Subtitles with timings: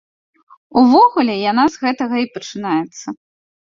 [0.83, 3.07] Увогуле, яна з гэтага і пачынаецца.